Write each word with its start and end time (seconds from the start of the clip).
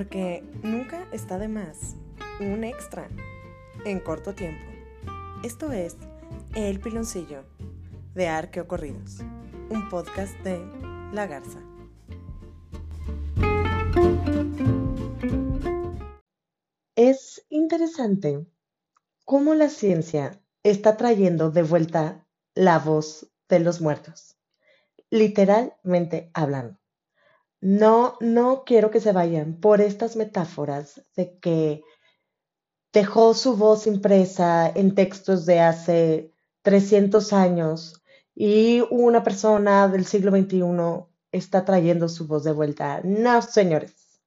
porque 0.00 0.42
nunca 0.62 1.06
está 1.12 1.36
de 1.36 1.46
más 1.46 1.94
un 2.40 2.64
extra 2.64 3.06
en 3.84 4.00
corto 4.00 4.32
tiempo. 4.32 4.64
Esto 5.44 5.72
es 5.72 5.94
El 6.54 6.80
Piloncillo 6.80 7.44
de 8.14 8.26
Arqueo 8.26 8.66
Corridos, 8.66 9.18
un 9.68 9.90
podcast 9.90 10.32
de 10.38 10.58
La 11.12 11.26
Garza. 11.26 11.58
Es 16.96 17.44
interesante 17.50 18.46
cómo 19.26 19.54
la 19.54 19.68
ciencia 19.68 20.40
está 20.62 20.96
trayendo 20.96 21.50
de 21.50 21.62
vuelta 21.62 22.26
la 22.54 22.78
voz 22.78 23.30
de 23.50 23.60
los 23.60 23.82
muertos, 23.82 24.38
literalmente 25.10 26.30
hablando. 26.32 26.79
No, 27.60 28.16
no 28.20 28.64
quiero 28.64 28.90
que 28.90 29.00
se 29.00 29.12
vayan 29.12 29.60
por 29.60 29.80
estas 29.80 30.16
metáforas 30.16 31.02
de 31.14 31.38
que 31.38 31.82
dejó 32.92 33.34
su 33.34 33.56
voz 33.56 33.86
impresa 33.86 34.68
en 34.68 34.94
textos 34.94 35.46
de 35.46 35.60
hace 35.60 36.32
300 36.62 37.32
años 37.32 38.02
y 38.34 38.82
una 38.90 39.22
persona 39.22 39.88
del 39.88 40.06
siglo 40.06 40.30
XXI 40.30 41.06
está 41.32 41.64
trayendo 41.64 42.08
su 42.08 42.26
voz 42.26 42.44
de 42.44 42.52
vuelta. 42.52 43.00
No, 43.04 43.42
señores. 43.42 44.22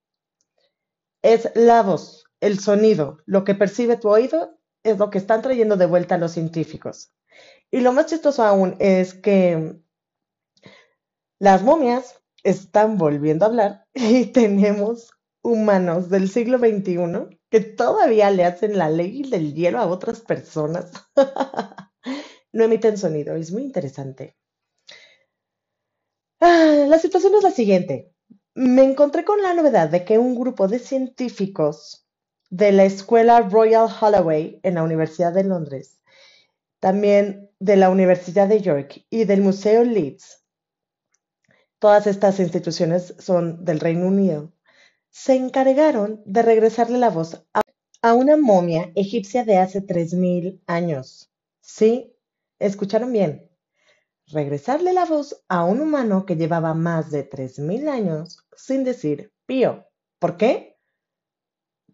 Es 1.22 1.50
la 1.56 1.82
voz, 1.82 2.26
el 2.40 2.60
sonido, 2.60 3.18
lo 3.26 3.44
que 3.44 3.56
percibe 3.56 3.98
tu 3.98 4.10
oído 4.10 4.60
es 4.84 5.00
lo 5.00 5.10
que 5.10 5.18
están 5.18 5.42
trayendo 5.42 5.78
de 5.78 5.86
vuelta 5.86 6.18
los 6.18 6.34
científicos. 6.34 7.12
Y 7.72 7.80
lo 7.80 7.94
más 7.94 8.06
chistoso 8.06 8.44
aún 8.44 8.76
es 8.80 9.14
que 9.14 9.80
las 11.40 11.64
momias 11.64 12.22
están 12.44 12.98
volviendo 12.98 13.46
a 13.46 13.48
hablar 13.50 13.86
y 13.94 14.28
tenemos 14.28 15.12
humanos 15.42 16.10
del 16.10 16.30
siglo 16.30 16.58
XXI 16.58 17.38
que 17.50 17.60
todavía 17.62 18.32
le 18.32 18.46
hacen 18.46 18.78
la 18.78 18.90
ley 18.90 19.24
del 19.24 19.54
hielo 19.54 19.80
a 19.80 19.88
otras 19.88 20.22
personas. 20.22 20.92
no 22.54 22.64
emiten 22.64 22.98
sonido, 22.98 23.36
es 23.36 23.52
muy 23.52 23.64
interesante. 23.64 24.36
Ah, 26.40 26.86
la 26.88 27.00
situación 27.00 27.36
es 27.36 27.44
la 27.44 27.52
siguiente. 27.52 28.12
Me 28.56 28.84
encontré 28.84 29.24
con 29.24 29.42
la 29.42 29.54
novedad 29.54 29.90
de 29.90 30.04
que 30.06 30.20
un 30.20 30.36
grupo 30.36 30.68
de 30.68 30.80
científicos 30.80 32.08
de 32.50 32.72
la 32.72 32.86
Escuela 32.86 33.42
Royal 33.42 33.88
Holloway 34.00 34.60
en 34.64 34.76
la 34.76 34.84
Universidad 34.84 35.34
de 35.34 35.44
Londres, 35.44 36.02
también 36.80 37.50
de 37.60 37.78
la 37.78 37.90
Universidad 37.90 38.48
de 38.48 38.62
York 38.62 39.06
y 39.10 39.24
del 39.26 39.42
Museo 39.42 39.84
Leeds 39.84 40.43
todas 41.84 42.08
estas 42.08 42.40
instituciones 42.40 43.14
son 43.20 43.66
del 43.66 43.82
Reino 43.82 44.08
Unido, 44.08 44.54
se 45.10 45.36
encargaron 45.36 46.22
de 46.26 46.42
regresarle 46.42 46.98
la 46.98 47.10
voz 47.10 47.46
a, 48.02 48.14
una 48.14 48.38
momia 48.38 48.94
egipcia 48.96 49.44
de 49.44 49.58
hace 49.58 49.86
3.000 49.86 50.62
años. 50.66 51.30
Sí, 51.60 52.16
escucharon 52.58 53.12
bien. 53.12 53.52
Regresarle 54.28 54.94
la 54.94 55.04
voz 55.04 55.44
a 55.50 55.66
un 55.66 55.82
humano 55.82 56.26
que 56.26 56.38
llevaba 56.38 56.74
más 56.74 57.12
de 57.12 57.30
3.000 57.30 57.90
años 57.90 58.48
sin 58.56 58.86
decir 58.86 59.34
pío. 59.46 59.86
¿Por 60.20 60.38
qué? 60.38 60.78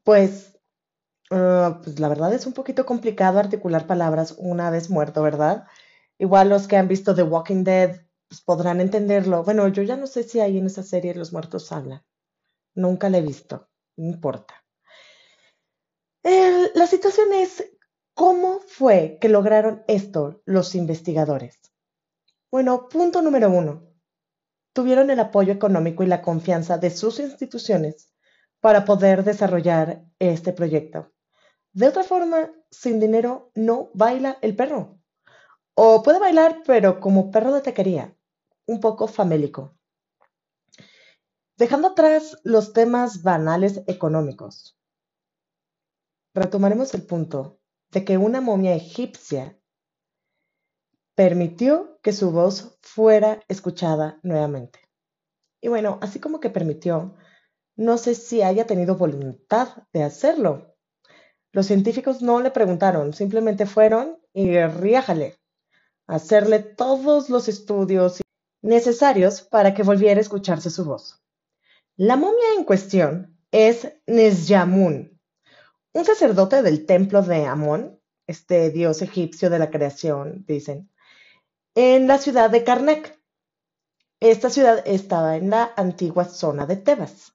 Pues, 0.03 0.55
uh, 1.31 1.81
pues 1.83 1.99
la 1.99 2.09
verdad 2.09 2.31
es 2.31 2.45
un 2.45 2.53
poquito 2.53 2.85
complicado 2.85 3.39
articular 3.39 3.87
palabras 3.87 4.35
una 4.37 4.69
vez 4.69 4.91
muerto, 4.91 5.23
¿verdad? 5.23 5.65
Igual 6.19 6.49
los 6.49 6.67
que 6.67 6.77
han 6.77 6.87
visto 6.87 7.15
The 7.15 7.23
Walking 7.23 7.63
Dead 7.63 8.08
pues, 8.29 8.41
podrán 8.41 8.79
entenderlo. 8.79 9.43
Bueno, 9.43 9.67
yo 9.67 9.83
ya 9.83 9.97
no 9.97 10.07
sé 10.07 10.23
si 10.23 10.39
ahí 10.39 10.57
en 10.57 10.67
esa 10.67 10.83
serie 10.83 11.15
los 11.15 11.33
muertos 11.33 11.71
hablan. 11.71 12.03
Nunca 12.75 13.09
la 13.09 13.17
he 13.17 13.21
visto, 13.21 13.67
no 13.97 14.07
importa. 14.07 14.53
la 16.23 16.87
situación 16.87 17.33
es, 17.33 17.63
¿cómo 18.13 18.59
fue 18.59 19.17
que 19.19 19.29
lograron 19.29 19.83
esto 19.87 20.41
los 20.45 20.75
investigadores? 20.75 21.59
Bueno, 22.51 22.87
punto 22.87 23.21
número 23.21 23.49
uno. 23.49 23.87
Tuvieron 24.73 25.09
el 25.09 25.19
apoyo 25.19 25.51
económico 25.51 26.03
y 26.03 26.07
la 26.07 26.21
confianza 26.21 26.77
de 26.77 26.91
sus 26.91 27.19
instituciones 27.19 28.13
para 28.59 28.85
poder 28.85 29.23
desarrollar 29.23 30.05
este 30.19 30.53
proyecto. 30.53 31.11
De 31.73 31.87
otra 31.87 32.03
forma, 32.03 32.51
sin 32.69 32.99
dinero 32.99 33.51
no 33.55 33.89
baila 33.93 34.37
el 34.41 34.55
perro. 34.55 34.99
O 35.75 36.03
puede 36.03 36.19
bailar, 36.19 36.61
pero 36.65 36.99
como 36.99 37.31
perro 37.31 37.53
de 37.53 37.61
taquería, 37.61 38.15
un 38.69 38.79
poco 38.79 39.07
famélico. 39.07 39.75
Dejando 41.57 41.89
atrás 41.89 42.37
los 42.43 42.71
temas 42.71 43.23
banales 43.23 43.81
económicos, 43.87 44.77
retomaremos 46.35 46.93
el 46.93 47.03
punto 47.03 47.59
de 47.89 48.05
que 48.05 48.19
una 48.19 48.41
momia 48.41 48.75
egipcia 48.75 49.59
permitió 51.15 51.99
que 52.03 52.13
su 52.13 52.31
voz 52.31 52.77
fuera 52.81 53.41
escuchada 53.47 54.19
nuevamente. 54.21 54.79
Y 55.61 55.67
bueno, 55.67 55.97
así 56.01 56.19
como 56.19 56.39
que 56.39 56.51
permitió, 56.51 57.15
no 57.75 57.97
sé 57.97 58.13
si 58.13 58.43
haya 58.43 58.67
tenido 58.67 58.95
voluntad 58.95 59.87
de 59.93 60.03
hacerlo. 60.03 60.75
Los 61.51 61.65
científicos 61.65 62.21
no 62.21 62.39
le 62.39 62.51
preguntaron, 62.51 63.13
simplemente 63.13 63.65
fueron 63.65 64.19
y 64.31 64.59
riájale, 64.61 65.39
hacerle 66.07 66.59
todos 66.59 67.31
los 67.31 67.47
estudios 67.47 68.21
necesarios 68.61 69.41
para 69.41 69.73
que 69.73 69.83
volviera 69.83 70.19
a 70.19 70.21
escucharse 70.21 70.69
su 70.69 70.85
voz. 70.85 71.21
La 71.95 72.15
momia 72.15 72.53
en 72.57 72.63
cuestión 72.63 73.37
es 73.51 73.91
Nesyamun, 74.07 75.19
un 75.93 76.05
sacerdote 76.05 76.61
del 76.61 76.85
templo 76.85 77.21
de 77.21 77.45
Amón, 77.45 77.99
este 78.27 78.69
dios 78.69 79.01
egipcio 79.01 79.49
de 79.49 79.59
la 79.59 79.71
creación, 79.71 80.45
dicen, 80.47 80.89
en 81.75 82.07
la 82.07 82.17
ciudad 82.17 82.49
de 82.49 82.63
Karnak. 82.63 83.17
Esta 84.19 84.49
ciudad 84.49 84.83
estaba 84.85 85.37
en 85.37 85.49
la 85.49 85.73
antigua 85.77 86.25
zona 86.25 86.65
de 86.65 86.75
Tebas. 86.75 87.33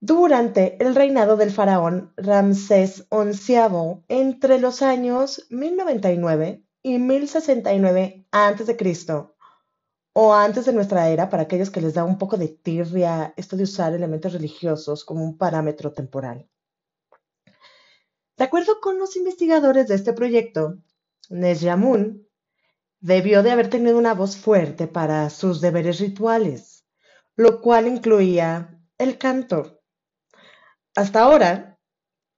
Durante 0.00 0.82
el 0.84 0.94
reinado 0.94 1.36
del 1.36 1.50
faraón 1.50 2.12
Ramsés 2.16 3.08
XI, 3.10 4.04
entre 4.08 4.58
los 4.60 4.82
años 4.82 5.46
1099 5.50 6.62
y 6.82 6.98
1069 6.98 8.26
a.C., 8.30 8.76
o 10.20 10.34
antes 10.34 10.64
de 10.66 10.72
nuestra 10.72 11.08
era, 11.10 11.30
para 11.30 11.44
aquellos 11.44 11.70
que 11.70 11.80
les 11.80 11.94
da 11.94 12.02
un 12.02 12.18
poco 12.18 12.36
de 12.36 12.48
tirria 12.48 13.32
esto 13.36 13.56
de 13.56 13.62
usar 13.62 13.92
elementos 13.92 14.32
religiosos 14.32 15.04
como 15.04 15.22
un 15.22 15.38
parámetro 15.38 15.92
temporal. 15.92 16.48
De 18.36 18.42
acuerdo 18.42 18.80
con 18.80 18.98
los 18.98 19.14
investigadores 19.14 19.86
de 19.86 19.94
este 19.94 20.12
proyecto, 20.12 20.78
Nesyamun 21.30 22.26
debió 22.98 23.44
de 23.44 23.52
haber 23.52 23.70
tenido 23.70 23.96
una 23.96 24.12
voz 24.12 24.36
fuerte 24.36 24.88
para 24.88 25.30
sus 25.30 25.60
deberes 25.60 26.00
rituales, 26.00 26.84
lo 27.36 27.60
cual 27.60 27.86
incluía 27.86 28.76
el 28.98 29.18
canto. 29.18 29.80
Hasta 30.96 31.22
ahora, 31.22 31.78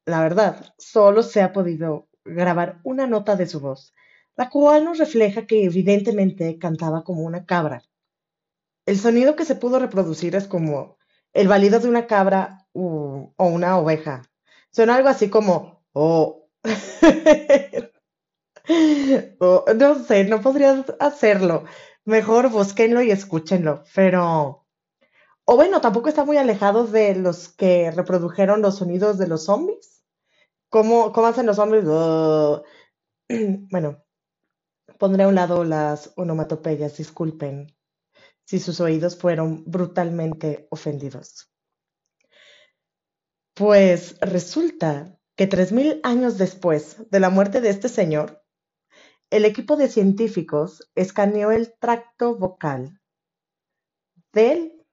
la 0.04 0.20
verdad, 0.20 0.74
solo 0.76 1.22
se 1.22 1.40
ha 1.40 1.54
podido 1.54 2.10
grabar 2.26 2.78
una 2.84 3.06
nota 3.06 3.36
de 3.36 3.46
su 3.46 3.58
voz, 3.58 3.94
la 4.40 4.48
cual 4.48 4.86
nos 4.86 4.96
refleja 4.96 5.46
que 5.46 5.64
evidentemente 5.64 6.58
cantaba 6.58 7.04
como 7.04 7.24
una 7.24 7.44
cabra. 7.44 7.82
El 8.86 8.98
sonido 8.98 9.36
que 9.36 9.44
se 9.44 9.54
pudo 9.54 9.78
reproducir 9.78 10.34
es 10.34 10.48
como 10.48 10.96
el 11.34 11.46
balido 11.46 11.78
de 11.78 11.90
una 11.90 12.06
cabra 12.06 12.66
o 12.72 13.34
una 13.36 13.76
oveja. 13.76 14.22
Suena 14.70 14.94
algo 14.94 15.10
así 15.10 15.28
como, 15.28 15.84
oh. 15.92 16.48
no 19.76 20.04
sé, 20.06 20.24
no 20.24 20.40
podría 20.40 20.86
hacerlo. 21.00 21.64
Mejor 22.06 22.48
búsquenlo 22.48 23.02
y 23.02 23.10
escúchenlo, 23.10 23.84
pero... 23.94 24.66
O 25.44 25.56
bueno, 25.56 25.82
tampoco 25.82 26.08
está 26.08 26.24
muy 26.24 26.38
alejado 26.38 26.86
de 26.86 27.14
los 27.14 27.50
que 27.50 27.90
reprodujeron 27.90 28.62
los 28.62 28.78
sonidos 28.78 29.18
de 29.18 29.28
los 29.28 29.44
zombies. 29.44 30.02
¿Cómo, 30.70 31.12
cómo 31.12 31.26
hacen 31.26 31.44
los 31.44 31.56
zombies? 31.56 31.84
Bueno, 33.70 34.02
Pondré 34.98 35.24
a 35.24 35.28
un 35.28 35.34
lado 35.34 35.64
las 35.64 36.12
onomatopeyas, 36.16 36.96
disculpen 36.96 37.74
si 38.44 38.58
sus 38.58 38.80
oídos 38.80 39.16
fueron 39.16 39.64
brutalmente 39.64 40.66
ofendidos. 40.70 41.52
Pues 43.54 44.18
resulta 44.20 45.18
que 45.36 45.46
tres 45.46 45.72
mil 45.72 46.00
años 46.02 46.36
después 46.36 47.08
de 47.10 47.20
la 47.20 47.30
muerte 47.30 47.60
de 47.60 47.70
este 47.70 47.88
señor, 47.88 48.42
el 49.30 49.44
equipo 49.44 49.76
de 49.76 49.88
científicos 49.88 50.90
escaneó 50.94 51.52
el 51.52 51.72
tracto 51.78 52.36
vocal 52.36 53.00
de 54.32 54.52
él. 54.52 54.86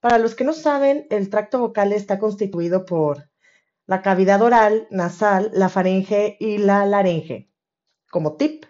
Para 0.00 0.18
los 0.18 0.34
que 0.34 0.44
no 0.44 0.52
saben, 0.52 1.06
el 1.10 1.28
tracto 1.28 1.58
vocal 1.58 1.92
está 1.92 2.18
constituido 2.18 2.84
por 2.86 3.30
la 3.86 4.00
cavidad 4.00 4.40
oral, 4.40 4.86
nasal, 4.90 5.50
la 5.52 5.68
faringe 5.68 6.36
y 6.40 6.58
la 6.58 6.86
laringe. 6.86 7.50
Como 8.10 8.36
tip, 8.36 8.64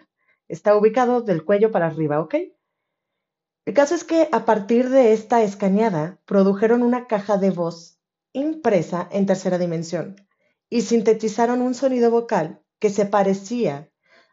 Está 0.47 0.75
ubicado 0.75 1.21
del 1.21 1.43
cuello 1.43 1.71
para 1.71 1.87
arriba, 1.87 2.19
¿ok? 2.19 2.35
El 3.65 3.73
caso 3.73 3.95
es 3.95 4.03
que 4.03 4.29
a 4.31 4.45
partir 4.45 4.89
de 4.89 5.13
esta 5.13 5.41
escaneada 5.41 6.21
produjeron 6.25 6.83
una 6.83 7.07
caja 7.07 7.37
de 7.37 7.49
voz 7.49 7.99
impresa 8.31 9.09
en 9.11 9.25
tercera 9.25 9.57
dimensión 9.57 10.15
y 10.69 10.81
sintetizaron 10.81 11.61
un 11.61 11.73
sonido 11.73 12.11
vocal 12.11 12.61
que 12.79 12.89
se 12.89 13.05
parecía 13.05 13.91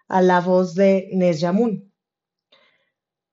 a 0.08 0.20
la 0.20 0.40
voz 0.40 0.74
de 0.74 1.08
Nesyamun. 1.12 1.92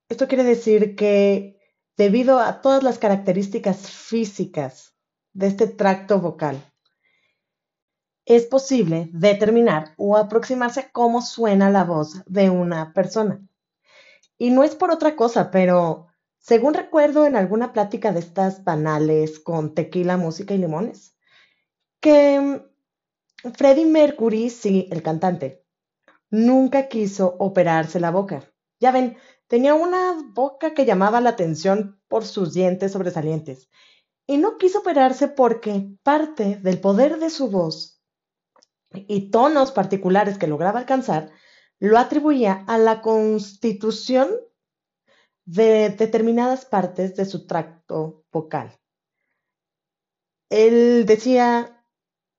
Esto 0.07 0.27
quiere 0.27 0.43
decir 0.43 0.95
que 0.95 1.59
debido 1.97 2.39
a 2.39 2.61
todas 2.61 2.81
las 2.81 2.97
características 2.97 3.91
físicas 3.91 4.95
de 5.33 5.47
este 5.47 5.67
tracto 5.67 6.21
vocal, 6.21 6.63
es 8.29 8.45
posible 8.45 9.09
determinar 9.11 9.95
o 9.97 10.15
aproximarse 10.15 10.81
a 10.81 10.91
cómo 10.91 11.23
suena 11.23 11.71
la 11.71 11.83
voz 11.83 12.21
de 12.27 12.51
una 12.51 12.93
persona. 12.93 13.41
Y 14.37 14.51
no 14.51 14.63
es 14.63 14.75
por 14.75 14.91
otra 14.91 15.15
cosa, 15.15 15.49
pero 15.49 16.05
según 16.37 16.75
recuerdo 16.75 17.25
en 17.25 17.35
alguna 17.35 17.73
plática 17.73 18.11
de 18.11 18.19
estas 18.19 18.63
banales 18.63 19.39
con 19.39 19.73
tequila, 19.73 20.15
música 20.15 20.53
y 20.53 20.59
limones, 20.59 21.17
que 21.99 22.39
mm, 22.39 23.51
Freddie 23.53 23.87
Mercury, 23.87 24.51
sí, 24.51 24.87
el 24.91 25.01
cantante, 25.01 25.65
nunca 26.29 26.87
quiso 26.87 27.35
operarse 27.39 27.99
la 27.99 28.11
boca. 28.11 28.43
Ya 28.79 28.91
ven, 28.91 29.17
tenía 29.47 29.73
una 29.73 30.15
boca 30.35 30.75
que 30.75 30.85
llamaba 30.85 31.19
la 31.19 31.31
atención 31.31 31.99
por 32.07 32.25
sus 32.25 32.53
dientes 32.53 32.91
sobresalientes 32.91 33.71
y 34.27 34.37
no 34.37 34.59
quiso 34.59 34.79
operarse 34.79 35.29
porque 35.29 35.89
parte 36.03 36.57
del 36.57 36.79
poder 36.79 37.17
de 37.17 37.31
su 37.31 37.49
voz 37.49 37.98
y 38.93 39.31
tonos 39.31 39.71
particulares 39.71 40.37
que 40.37 40.47
lograba 40.47 40.79
alcanzar, 40.79 41.31
lo 41.79 41.97
atribuía 41.97 42.63
a 42.67 42.77
la 42.77 43.01
constitución 43.01 44.29
de 45.45 45.89
determinadas 45.89 46.65
partes 46.65 47.15
de 47.15 47.25
su 47.25 47.47
tracto 47.47 48.25
vocal. 48.31 48.79
Él 50.49 51.05
decía, 51.05 51.83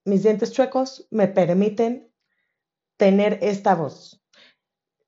mis 0.05 0.23
dientes 0.23 0.53
chuecos 0.53 1.07
me 1.11 1.29
permiten 1.29 2.13
tener 2.97 3.39
esta 3.43 3.75
voz. 3.75 4.23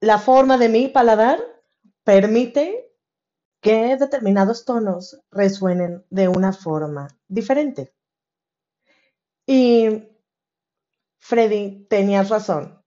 La 0.00 0.18
forma 0.18 0.58
de 0.58 0.68
mi 0.68 0.88
paladar 0.88 1.38
permite 2.04 2.92
que 3.60 3.96
determinados 3.96 4.64
tonos 4.64 5.20
resuenen 5.30 6.04
de 6.10 6.28
una 6.28 6.52
forma 6.52 7.08
diferente. 7.28 7.94
Y 9.46 10.11
Freddy, 11.24 11.86
tenías 11.88 12.30
razón. 12.30 12.82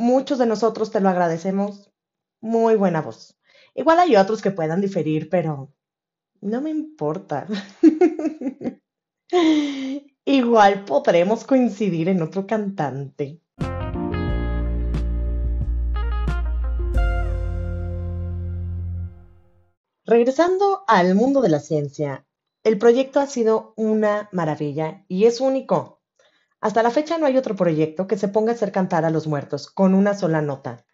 Muchos 0.00 0.38
de 0.38 0.46
nosotros 0.46 0.90
te 0.90 1.00
lo 1.00 1.10
agradecemos. 1.10 1.92
Muy 2.40 2.74
buena 2.74 3.02
voz. 3.02 3.38
Igual 3.72 4.00
hay 4.00 4.16
otros 4.16 4.42
que 4.42 4.50
puedan 4.50 4.80
diferir, 4.80 5.30
pero 5.30 5.72
no 6.40 6.60
me 6.60 6.70
importa. 6.70 7.46
Igual 10.24 10.84
podremos 10.86 11.44
coincidir 11.44 12.08
en 12.08 12.20
otro 12.20 12.48
cantante. 12.48 13.40
Regresando 20.04 20.82
al 20.88 21.14
mundo 21.14 21.42
de 21.42 21.48
la 21.48 21.60
ciencia, 21.60 22.26
el 22.64 22.76
proyecto 22.76 23.20
ha 23.20 23.26
sido 23.28 23.72
una 23.76 24.28
maravilla 24.32 25.04
y 25.06 25.26
es 25.26 25.40
único. 25.40 25.97
Hasta 26.60 26.82
la 26.82 26.90
fecha 26.90 27.18
no 27.18 27.26
hay 27.26 27.36
otro 27.36 27.54
proyecto 27.54 28.06
que 28.06 28.18
se 28.18 28.28
ponga 28.28 28.52
a 28.52 28.54
hacer 28.54 28.72
cantar 28.72 29.04
a 29.04 29.10
los 29.10 29.26
muertos 29.26 29.70
con 29.70 29.94
una 29.94 30.14
sola 30.14 30.42
nota. 30.42 30.84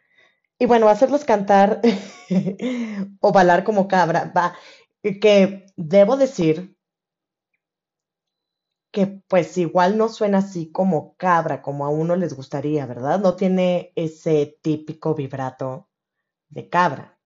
Y 0.59 0.67
bueno, 0.67 0.89
hacerlos 0.89 1.25
cantar 1.25 1.81
o 3.21 3.33
balar 3.33 3.65
como 3.65 3.89
cabra, 3.89 4.33
va, 4.37 4.55
que 5.03 5.67
debo 5.77 6.17
decir 6.17 6.77
que 8.93 9.09
pues 9.27 9.59
igual 9.59 9.99
no 9.99 10.09
suena 10.09 10.39
así 10.39 10.71
como 10.71 11.17
cabra, 11.17 11.63
como 11.63 11.85
a 11.85 11.89
uno 11.89 12.15
les 12.15 12.35
gustaría, 12.35 12.87
¿verdad? 12.87 13.19
No 13.19 13.35
tiene 13.35 13.93
ese 13.97 14.57
típico 14.63 15.17
vibrato 15.17 15.89
de 16.49 16.69
cabra. 16.69 17.19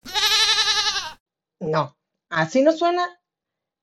No, 1.59 1.97
así 2.29 2.61
no 2.61 2.71
suena. 2.71 3.05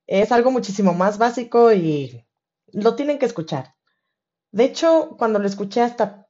Es 0.07 0.31
algo 0.31 0.49
muchísimo 0.49 0.95
más 0.95 1.19
básico 1.19 1.71
y 1.73 2.25
lo 2.73 2.95
tienen 2.95 3.19
que 3.19 3.27
escuchar. 3.27 3.74
De 4.55 4.63
hecho, 4.63 5.17
cuando 5.17 5.37
lo 5.37 5.47
escuché 5.47 5.81
hasta, 5.81 6.29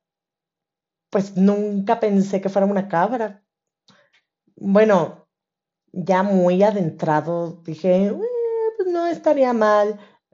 pues 1.12 1.38
nunca 1.38 2.00
pensé 2.00 2.42
que 2.42 2.50
fuera 2.50 2.66
una 2.66 2.88
cabra. 2.88 3.46
Bueno, 4.56 5.28
ya 5.92 6.24
muy 6.24 6.64
adentrado, 6.64 7.62
dije, 7.62 8.12
pues 8.78 8.90
no 8.90 9.06
estaría 9.06 9.54
mal. 9.54 10.00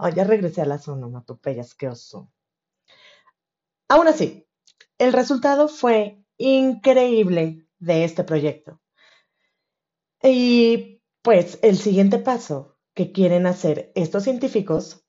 oh, 0.00 0.08
ya 0.08 0.24
regresé 0.24 0.62
a 0.62 0.66
las 0.66 0.88
onomatopeyas, 0.88 1.76
qué 1.76 1.86
oso. 1.86 2.32
Aún 3.88 4.08
así, 4.08 4.48
el 4.98 5.12
resultado 5.12 5.68
fue 5.68 6.24
increíble 6.36 7.68
de 7.78 8.02
este 8.02 8.24
proyecto. 8.24 8.80
Y 10.20 11.00
pues 11.22 11.60
el 11.62 11.78
siguiente 11.78 12.18
paso 12.18 12.76
que 12.92 13.12
quieren 13.12 13.46
hacer 13.46 13.92
estos 13.94 14.24
científicos 14.24 15.01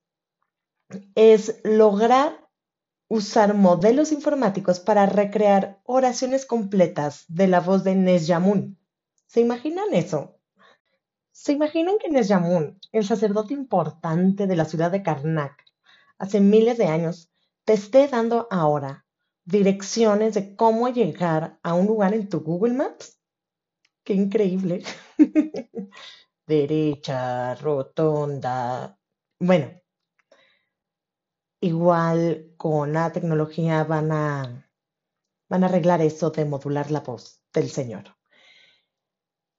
es 1.16 1.60
lograr 1.64 2.44
usar 3.08 3.54
modelos 3.54 4.12
informáticos 4.12 4.80
para 4.80 5.06
recrear 5.06 5.80
oraciones 5.84 6.46
completas 6.46 7.26
de 7.28 7.48
la 7.48 7.60
voz 7.60 7.84
de 7.84 7.96
Nesyamun. 7.96 8.80
¿Se 9.28 9.42
imaginan 9.42 9.94
eso? 9.94 10.40
¿Se 11.32 11.52
imaginan 11.52 11.98
que 12.00 12.10
Nesyamun, 12.10 12.80
el 12.92 13.06
sacerdote 13.06 13.54
importante 13.54 14.48
de 14.48 14.56
la 14.56 14.66
ciudad 14.66 14.92
de 14.92 15.04
Karnak, 15.04 15.64
hace 16.18 16.40
miles 16.40 16.78
de 16.78 16.86
años, 16.86 17.32
te 17.66 17.74
esté 17.74 18.08
dando 18.08 18.48
ahora 18.50 19.06
direcciones 19.46 20.34
de 20.36 20.56
cómo 20.56 20.90
llegar 20.90 21.60
a 21.64 21.74
un 21.74 21.88
lugar 21.88 22.14
en 22.14 22.30
tu 22.30 22.42
Google 22.42 22.74
Maps? 22.74 23.20
¡Qué 24.04 24.14
increíble! 24.14 24.84
Derecha, 26.48 27.56
rotonda. 27.56 28.98
Bueno, 29.40 29.72
Igual 31.64 32.56
con 32.58 32.92
la 32.92 33.14
tecnología 33.14 33.86
van 33.86 34.12
a, 34.12 34.70
van 35.48 35.64
a 35.64 35.68
arreglar 35.68 36.02
eso 36.02 36.30
de 36.30 36.44
modular 36.44 36.92
la 36.92 37.00
voz 37.00 37.42
del 37.54 37.70
Señor. 37.70 38.18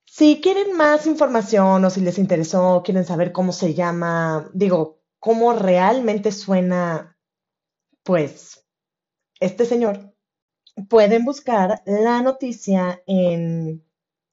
Si 0.05 0.43
quieren 0.43 0.77
más 0.77 1.07
información 1.07 1.83
o 1.83 1.89
si 1.89 2.03
les 2.03 2.19
interesó, 2.19 2.83
quieren 2.85 3.07
saber 3.07 3.33
cómo 3.33 3.53
se 3.53 3.73
llama, 3.73 4.51
digo, 4.53 5.01
cómo 5.19 5.55
realmente 5.55 6.31
suena, 6.31 7.19
pues, 8.03 8.67
este 9.41 9.65
señor, 9.65 10.15
pueden 10.91 11.25
buscar 11.25 11.83
la 11.87 12.21
noticia 12.21 13.03
en 13.07 13.83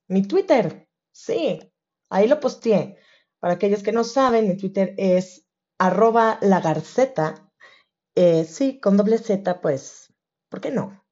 mi 0.09 0.23
Twitter. 0.23 0.89
Sí, 1.13 1.71
ahí 2.09 2.27
lo 2.27 2.41
posteé. 2.41 2.97
Para 3.39 3.53
aquellos 3.53 3.81
que 3.81 3.93
no 3.93 4.03
saben, 4.03 4.49
mi 4.49 4.57
Twitter 4.57 4.93
es 4.97 5.47
arroba 5.77 6.37
lagarceta 6.41 7.47
eh, 8.15 8.45
sí, 8.45 8.79
con 8.79 8.97
doble 8.97 9.17
Z, 9.17 9.61
pues, 9.61 10.13
¿por 10.49 10.61
qué 10.61 10.71
no? 10.71 11.03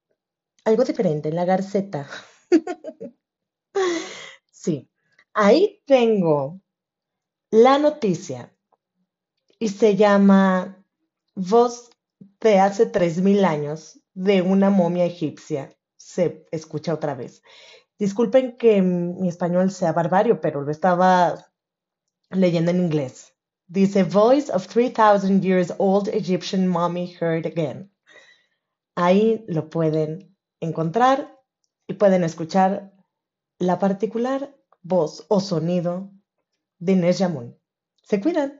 Algo 0.65 0.85
diferente, 0.85 1.33
la 1.33 1.45
garceta. 1.45 2.09
sí, 4.51 4.89
ahí 5.33 5.81
tengo 5.85 6.61
la 7.51 7.79
noticia 7.79 8.53
y 9.59 9.69
se 9.69 9.95
llama 9.95 10.83
Voz 11.35 11.89
de 12.41 12.59
hace 12.59 12.85
3.000 12.85 13.45
años 13.45 13.99
de 14.13 14.41
una 14.41 14.69
momia 14.69 15.05
egipcia. 15.05 15.75
Se 15.97 16.45
escucha 16.51 16.93
otra 16.93 17.13
vez. 17.15 17.41
Disculpen 17.99 18.57
que 18.57 18.81
mi 18.81 19.27
español 19.29 19.71
sea 19.71 19.93
barbario, 19.93 20.41
pero 20.41 20.61
lo 20.61 20.71
estaba 20.71 21.45
leyendo 22.31 22.71
en 22.71 22.79
inglés. 22.81 23.35
Dice 23.71 24.01
Voice 24.01 24.49
of 24.49 24.65
3000 24.65 25.43
Years 25.43 25.71
Old 25.77 26.07
Egyptian 26.07 26.67
Mummy 26.67 27.15
Heard 27.19 27.45
Again. 27.45 27.91
Ahí 28.95 29.45
lo 29.47 29.69
pueden 29.69 30.35
encontrar 30.59 31.39
y 31.85 31.93
pueden 31.93 32.23
escuchar 32.23 32.91
la 33.59 33.77
particular 33.77 34.57
voz 34.81 35.23
o 35.29 35.39
sonido 35.39 36.11
de 36.79 36.93
Inés 36.93 37.23
Se 38.01 38.19
cuidan. 38.19 38.59